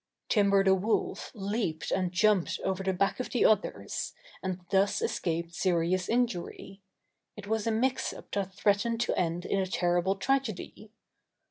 Timber 0.29 0.63
the 0.63 0.73
Wolf 0.73 1.29
leaped 1.35 1.91
and 1.91 2.11
jumped 2.11 2.59
over 2.63 2.81
the 2.81 2.91
backs 2.91 3.19
of 3.19 3.29
the 3.29 3.45
others, 3.45 4.15
and 4.41 4.61
thus 4.71 4.99
escaped 4.99 5.53
ser 5.53 5.83
ious 5.83 6.09
injury. 6.09 6.81
It 7.37 7.45
was 7.45 7.67
a 7.67 7.71
mix 7.71 8.11
up 8.11 8.31
that 8.31 8.51
threatened 8.51 8.99
to 9.01 9.15
end 9.15 9.45
in 9.45 9.59
a 9.59 9.67
terrible 9.67 10.15
tragedy. 10.15 10.89